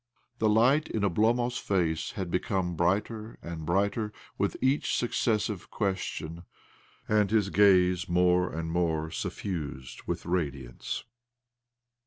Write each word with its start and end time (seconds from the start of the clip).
The 0.39 0.49
light 0.49 0.87
in 0.87 1.03
Oblomov's 1.03 1.59
face 1.59 2.13
had 2.13 2.31
become 2.31 2.75
brighter 2.75 3.37
and 3.43 3.67
brighter 3.67 4.11
with 4.35 4.57
each 4.59 4.97
successive 4.97 5.69
question, 5.69 6.41
d,nd 7.07 7.29
his 7.29 7.51
gaze 7.51 8.09
more 8.09 8.51
and 8.51 8.71
more 8.71 9.11
suf 9.11 9.33
fused 9.33 10.01
with 10.07 10.25
radiance. 10.25 11.03